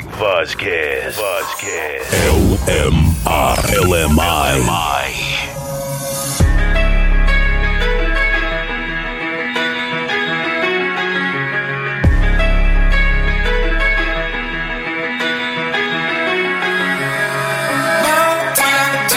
Mike 0.00 0.16
Vasquez. 0.16 1.16
Vasquez. 1.16 2.06
LMI. 2.66 3.56
LMI. 3.84 5.10
No 18.02 18.52
time 18.54 19.10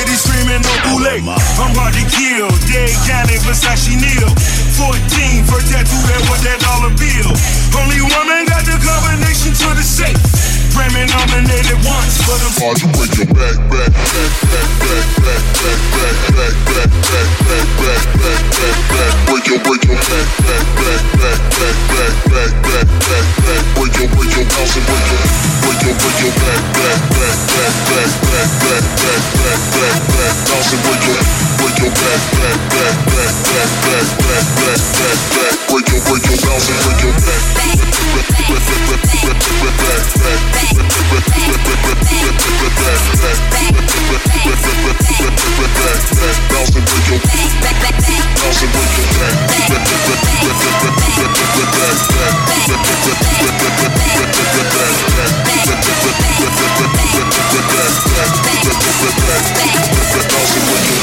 lady 0.00 0.16
screaming 0.16 0.62
no 0.64 0.74
boule. 0.88 1.12
I'm 1.60 1.76
hard 1.76 1.92
to 1.92 2.04
kill, 2.08 2.48
dead 2.72 2.92
county 3.04 3.36
Versace 3.44 3.92
Neal. 4.00 4.32
14 4.80 5.44
for 5.44 5.60
tattoo 5.68 6.00
that 6.08 6.22
was 6.32 6.40
that 6.44 6.60
dollar 6.64 6.92
bill. 6.96 7.30
Only 7.76 8.00
woman 8.00 8.48
got 8.48 8.64
the 8.64 8.80
combination 8.80 9.52
to 9.52 9.68
the 9.76 9.84
safe. 9.84 10.59
Grammy 10.70 11.02
nominated 11.10 11.78
once, 11.82 12.18
but 12.26 12.38
I'm. 12.38 12.52
Hard 12.60 12.76
to 12.78 12.86
break 12.94 13.12
your 13.18 13.26
back, 13.34 13.56
back, 13.70 13.90
back, 13.90 14.32
back, 14.50 14.68
back, 14.80 15.06
back, 15.20 15.42
back, 15.58 15.80
back, 15.90 16.14
back, 16.30 16.54
back, 16.70 16.86
back, 17.06 17.26
back, 17.44 17.66
back, 17.80 18.02
back, 18.20 18.42
back, 18.54 18.76
back. 18.90 19.12
Break 19.26 19.46
your, 19.50 19.60
break 19.66 19.82
your 19.88 19.98
back, 19.98 20.26
back, 20.46 20.64
back, 20.78 21.02
back, 21.18 21.40
back, 21.58 21.76
back, 21.90 22.14
back, 22.30 22.52
back, 22.62 22.86
back, 23.02 23.26
back. 23.46 23.62
Break 23.74 23.94
your, 23.98 24.08
break 24.14 24.30
your 24.36 24.46
bounce 24.46 24.76
and 24.78 24.84
break 24.86 25.06
your, 25.10 25.22
break 25.64 25.80
your, 25.82 25.94
break 25.98 26.18
your 26.22 26.34
back, 26.38 26.62
back, 26.78 26.98
back, 27.18 27.38
back, 27.50 27.74
back, 27.90 28.10
back, 28.22 28.50
back, 28.62 28.84
back, 29.00 29.22
back, 29.42 29.60
back, 29.74 30.00
back. 30.14 30.34
Bounce 30.46 30.70
and 30.70 30.82
break 30.86 31.02
your. 31.06 31.49
break 31.60 31.76
your 31.76 31.92
back, 31.92 32.20
back, 32.40 32.56
back, 32.72 32.96
back, 33.12 33.36
back, 33.44 33.68
back, 33.84 34.08
back, 34.16 34.46
back, 34.56 34.80
back, 34.96 35.20
back, 35.36 35.54
break 35.68 35.88
your, 35.92 36.00
break 36.08 36.24
your 36.24 36.40
bounce 36.40 36.68
and 36.72 36.80
break 36.88 37.04
your 37.04 37.12
back. 37.20 37.40
Bounce 37.40 38.00
and 38.70 38.80
break 38.80 39.04
your 39.50 39.74
back. 39.80 40.00
Bounce 40.10 40.72
and 40.72 40.72
break 41.02 41.54
your 42.50 42.70
back. 42.70 43.04
Bounce 46.50 46.72
and 46.72 46.86
break 46.88 47.06
your 47.08 47.20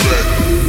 back. 0.08 0.47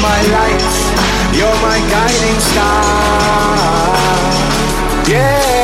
You're 0.00 0.08
my 0.08 0.22
light, 0.32 0.64
you're 1.36 1.60
my 1.60 1.76
guiding 1.92 2.40
star. 2.40 3.92
Yeah. 5.04 5.60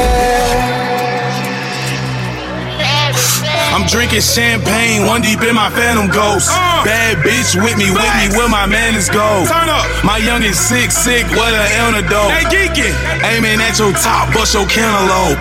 I'm 3.73 3.89
drinking 3.89 4.21
champagne, 4.21 5.07
one 5.07 5.23
deep 5.23 5.41
in 5.41 5.55
my 5.55 5.71
phantom 5.71 6.09
ghost. 6.09 6.51
Uh. 6.53 6.85
Bad 6.85 7.17
bitch 7.25 7.57
with 7.57 7.79
me, 7.79 7.89
with 7.89 8.13
me, 8.21 8.37
where 8.37 8.51
my 8.51 8.67
man 8.67 8.95
is 8.95 9.09
go. 9.09 9.47
Turn 9.49 9.71
up. 9.71 9.89
My 10.05 10.21
youngin' 10.21 10.53
sick, 10.53 10.91
sick, 10.91 11.25
what 11.33 11.55
an 11.55 11.73
antidote. 11.89 12.29
They 12.29 12.45
geeking. 12.53 12.93
Aiming 13.25 13.59
at 13.65 13.79
your 13.79 13.93
top, 13.93 14.35
bust 14.35 14.53
your 14.53 14.67
cantaloupe. 14.67 15.41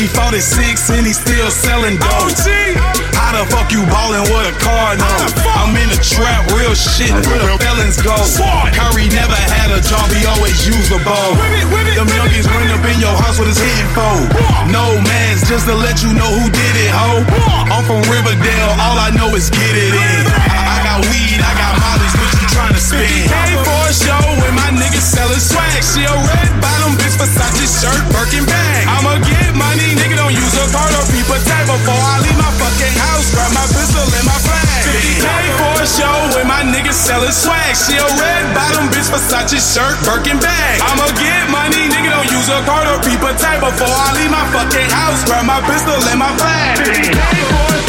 He 0.00 0.06
fought 0.06 0.32
at 0.32 0.40
six 0.40 0.88
and 0.88 1.06
he 1.06 1.12
still 1.12 1.50
selling 1.50 1.98
dope. 1.98 3.01
How 3.14 3.36
the 3.36 3.44
fuck 3.48 3.72
you 3.72 3.84
ballin' 3.88 4.26
with 4.28 4.52
a 4.52 4.54
car 4.60 4.96
the 4.96 5.06
fuck? 5.40 5.56
I'm 5.56 5.76
in 5.76 5.88
the 5.88 6.00
trap, 6.00 6.48
real 6.52 6.74
shit, 6.74 7.12
where 7.28 7.40
the 7.40 7.56
felons 7.60 8.00
go. 8.00 8.16
Curry 8.72 9.08
never 9.12 9.36
had 9.36 9.70
a 9.72 9.80
job, 9.80 10.08
he 10.12 10.24
always 10.26 10.56
used 10.66 10.92
a 10.92 11.00
bow. 11.04 11.36
Whip 11.36 11.52
it, 11.56 11.66
whip 11.72 11.86
Them 11.96 12.08
youngins 12.08 12.48
run 12.48 12.68
up 12.72 12.84
in 12.88 12.98
your 12.98 13.14
house 13.14 13.38
with 13.38 13.48
his 13.48 13.60
hitting 13.60 13.90
foe. 13.96 14.26
No 14.68 14.96
mans, 15.04 15.44
just 15.48 15.68
to 15.68 15.74
let 15.74 16.02
you 16.02 16.12
know 16.12 16.28
who 16.28 16.46
did 16.48 16.74
it, 16.80 16.92
ho. 16.92 17.24
I'm 17.68 17.84
from 17.84 18.02
Riverdale, 18.08 18.72
all 18.80 18.98
I 18.98 19.10
know 19.12 19.32
is 19.36 19.48
get 19.50 19.74
it 19.76 19.92
in. 19.92 20.24
I 20.32 20.80
got 20.84 21.00
weed, 21.08 21.40
I 21.40 21.52
got 21.56 21.72
mollies, 21.78 22.14
you 22.52 22.58
tryna 22.60 22.80
spin? 22.80 23.08
Came 23.28 23.60
for 23.64 23.80
a 23.88 23.92
show 23.92 24.24
when 24.44 24.54
my 24.54 24.68
niggas 24.76 25.08
sellin' 25.08 25.40
swag. 25.40 25.80
She 25.80 26.04
a 26.04 26.12
red 26.12 26.50
bottom 26.60 26.92
bitch, 27.00 27.16
Versace 27.16 27.64
shirt, 27.80 28.02
Birkin 28.12 28.44
bag. 28.44 28.84
I'ma 28.88 29.16
get 29.24 29.56
money, 29.56 29.96
nigga, 29.96 30.16
don't 30.16 30.36
use 30.36 30.54
a 30.60 30.66
card 30.68 30.92
or 30.92 31.04
people 31.08 31.38
tag 31.48 31.64
before 31.66 31.96
I 31.96 32.20
leave 32.20 32.36
my 32.36 32.52
fucking 32.60 32.96
house. 33.00 33.32
Grab 33.32 33.52
my 33.56 33.64
pistol 33.72 34.04
and 34.04 34.26
my 34.28 34.36
flag. 34.44 34.84
50K 34.84 35.28
for 35.56 35.74
a 35.80 35.86
show 35.88 36.16
when 36.36 36.46
my 36.48 36.62
niggas 36.64 36.98
sellin' 36.98 37.32
swag. 37.32 37.72
She 37.72 37.96
a 37.96 38.08
red 38.20 38.44
bottom 38.52 38.92
bitch, 38.92 39.08
Versace 39.08 39.60
shirt, 39.60 39.96
Birkin 40.04 40.36
bag. 40.36 40.84
I'ma 40.84 41.08
get 41.16 41.48
money, 41.48 41.88
nigga, 41.88 42.12
don't 42.12 42.28
use 42.28 42.48
a 42.52 42.60
card 42.68 42.84
or 42.88 43.00
people 43.00 43.32
tag 43.40 43.64
before 43.64 43.88
I 43.88 44.12
leave 44.20 44.32
my 44.32 44.44
fucking 44.52 44.90
house. 44.92 45.24
Grab 45.24 45.48
my 45.48 45.60
pistol 45.64 45.96
and 45.96 46.18
my 46.20 46.32
flag. 46.36 46.76
50K 46.84 47.20
for 47.48 47.80
a 47.80 47.81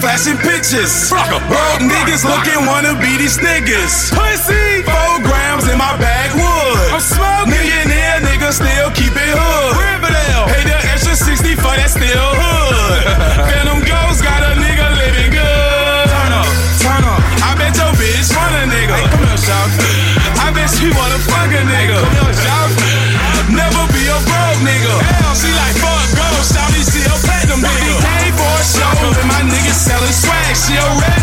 flashing 0.00 0.38
pictures. 0.38 1.10
Broke 1.10 1.82
niggas 1.84 2.24
looking 2.24 2.66
wanna 2.66 2.94
be 3.00 3.16
these 3.18 3.38
niggas. 3.38 4.10
Pussy. 4.10 4.82
Four 4.82 5.20
grams 5.22 5.68
in 5.68 5.78
my 5.78 5.92
backwood. 5.98 6.09
A 30.76 31.00
red 31.00 31.19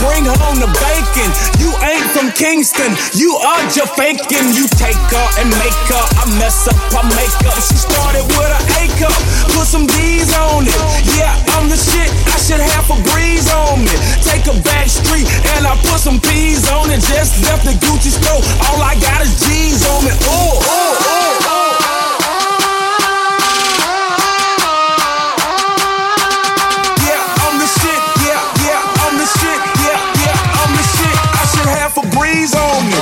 bring 0.00 0.24
home 0.24 0.56
the 0.58 0.70
bacon. 0.80 1.28
You 1.60 1.70
ain't 1.84 2.08
from 2.16 2.32
Kingston, 2.32 2.96
you 3.12 3.36
are 3.36 3.62
just 3.68 3.92
faking. 3.94 4.56
You 4.56 4.64
take 4.80 4.96
her 4.96 5.26
and 5.38 5.48
make 5.60 5.76
her, 5.92 6.04
I 6.18 6.24
mess 6.40 6.66
up, 6.66 6.76
I 6.96 7.04
make 7.14 7.36
up. 7.46 7.60
She 7.60 7.76
started 7.76 8.24
with 8.34 8.50
an 8.50 8.64
A 8.80 8.82
cup, 8.96 9.14
put 9.52 9.68
some 9.68 9.86
D's 9.86 10.32
on 10.36 10.64
it. 10.64 10.80
Yeah, 11.14 11.36
I'm 11.54 11.68
the 11.68 11.76
shit, 11.76 12.08
I 12.32 12.36
should 12.40 12.64
have 12.64 12.88
a 12.88 12.98
breeze 13.12 13.46
on 13.52 13.84
me. 13.84 13.94
Take 14.24 14.48
a 14.48 14.56
back 14.64 14.88
street 14.88 15.28
and 15.54 15.68
I 15.68 15.76
put 15.84 16.00
some 16.00 16.18
P's 16.18 16.64
on 16.72 16.90
it. 16.90 17.00
Just 17.04 17.44
left 17.44 17.68
the 17.68 17.76
Gucci 17.84 18.10
store, 18.10 18.40
all 18.66 18.80
I 18.80 18.96
got 18.98 19.20
is 19.20 19.36
G's 19.44 19.84
on 19.86 20.04
me. 20.04 20.12
Oh, 20.24 20.58
oh, 20.64 20.96
oh, 21.12 21.29
breeze 32.40 32.54
on 32.54 32.86
me. 32.86 32.96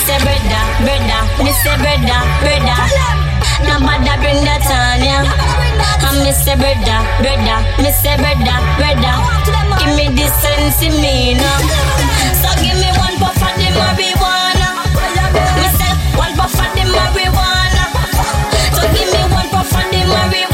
Say 0.00 0.18
brother, 0.18 0.62
brother, 0.84 1.20
say 1.62 1.76
brother, 1.80 2.20
brother. 2.42 2.80
No 3.64 3.74
matter 3.80 4.16
bring 4.20 4.44
that 4.44 4.68
on 6.04 6.16
me 6.24 6.32
say 6.32 6.56
brother, 6.56 7.00
brother, 7.22 7.58
say 7.92 8.16
brother, 8.20 8.58
brother. 8.76 9.16
Give 9.78 9.92
me 9.96 10.06
the 10.14 10.26
sense 10.28 10.82
in 10.82 10.92
me 11.00 11.34
now. 11.34 11.58
So 12.40 12.50
give 12.60 12.76
me 12.76 12.90
one 12.98 13.16
puff 13.18 13.36
of 13.36 13.52
the 13.56 13.68
marijuana. 13.78 14.39
Puff 16.40 16.54
of 16.54 16.74
the 16.74 16.84
marijuana. 16.88 17.84
So 18.72 18.82
give 18.94 19.12
me 19.12 19.22
one 19.30 19.48
puff 19.50 19.70
the 19.92 19.98
marijuana. 20.08 20.49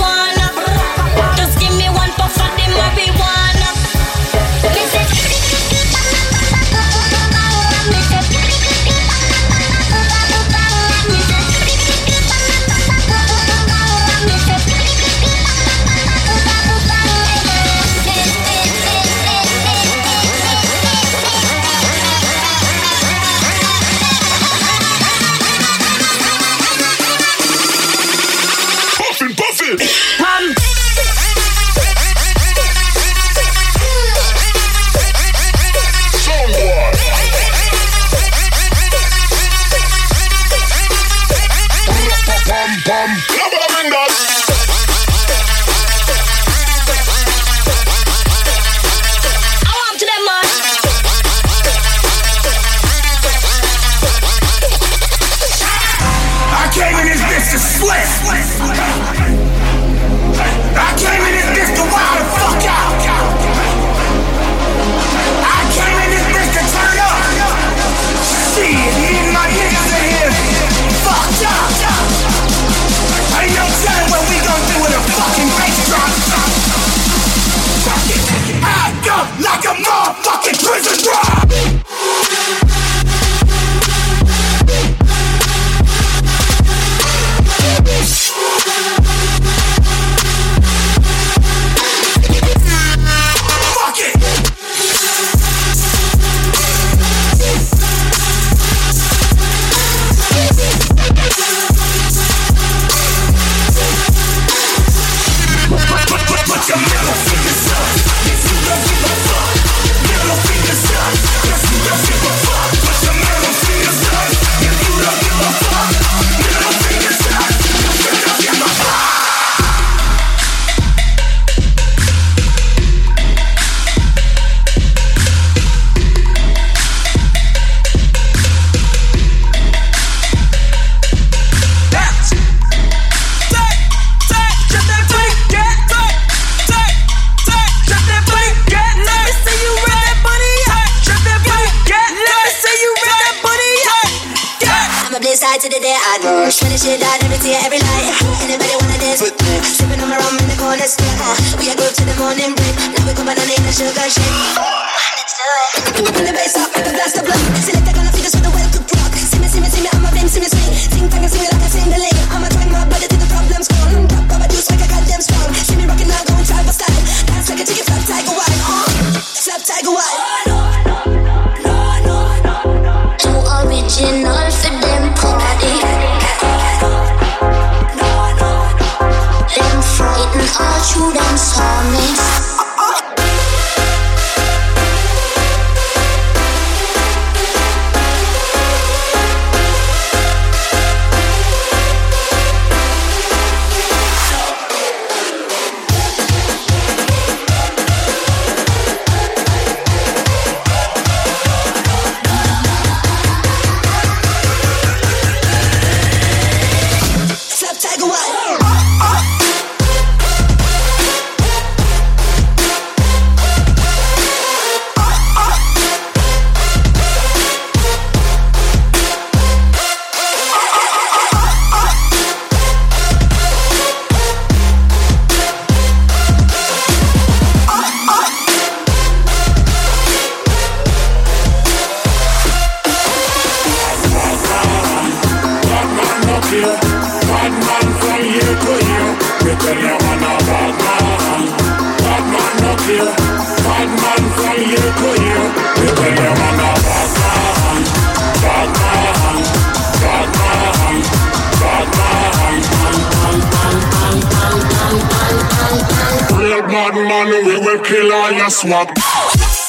We 257.45 257.59
will 257.59 257.83
kill 257.85 258.13
all 258.13 258.33
your 258.33 258.51
swag. 258.51 259.66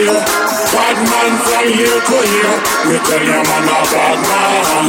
No. 0.00 0.14
Bad 0.72 0.96
man 1.04 1.32
from 1.44 1.68
here 1.68 2.00
to 2.00 2.18
here. 2.32 2.56
We 2.88 2.96
tell 3.04 3.20
you, 3.20 3.40
man, 3.44 3.68
a 3.68 3.78
bad 3.92 4.18
man. 4.24 4.86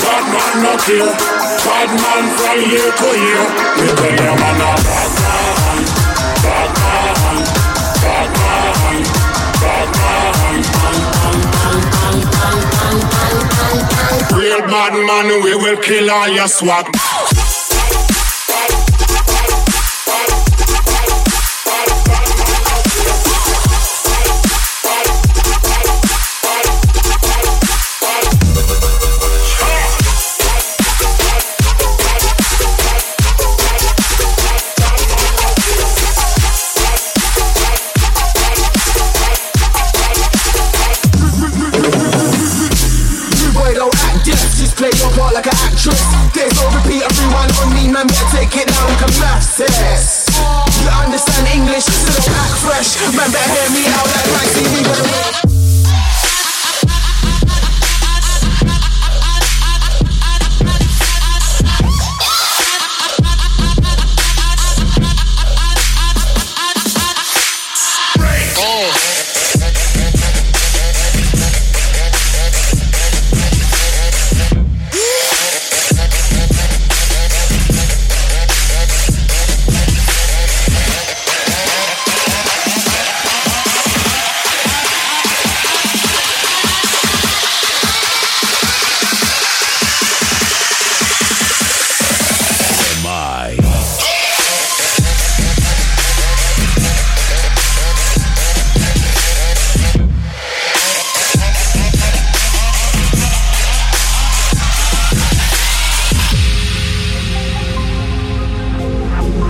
Bad 0.00 0.24
man, 0.32 0.54
no 0.64 0.72
kill. 0.84 1.08
Bad 1.64 1.90
man 2.00 2.24
from 2.36 2.58
here 2.64 2.92
to 2.96 3.08
here. 3.12 3.46
We 3.76 3.88
tell 3.92 4.16
you, 4.16 4.32
man, 4.40 4.56
a 4.56 4.72
bad 4.88 5.12
man. 5.20 5.84
Bad 6.44 6.70
man. 6.80 7.36
Bad 8.00 8.30
man. 8.38 9.04
Bad 9.60 9.90
man. 9.98 10.18
Real 14.38 14.60
bad 14.62 14.94
man, 14.94 15.26
we 15.42 15.54
will 15.56 15.76
kill 15.76 16.10
all 16.10 16.28
your 16.28 16.48
swag. 16.48 16.86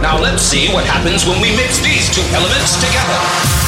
Now 0.09 0.19
let's 0.19 0.43
see 0.43 0.73
what 0.73 0.87
happens 0.87 1.27
when 1.27 1.39
we 1.39 1.55
mix 1.55 1.81
these 1.81 2.09
two 2.09 2.23
elements 2.35 2.77
together. 2.77 3.68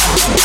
Baby, 0.00 0.40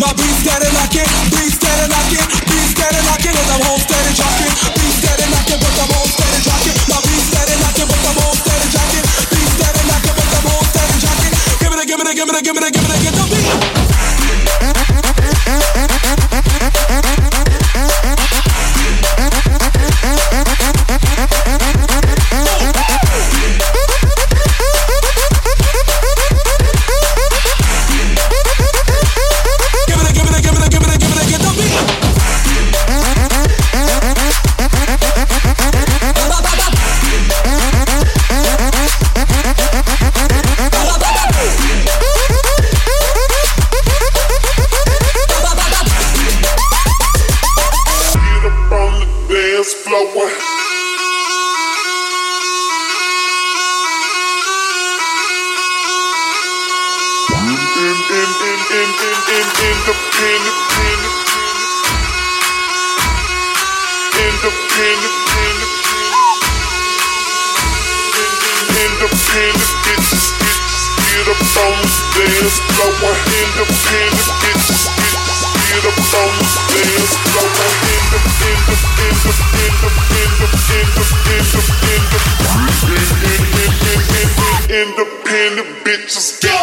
My 0.00 0.12
breeze 0.12 0.37
Independent 84.78 85.82
bitches, 85.82 86.38
bitches. 86.40 86.57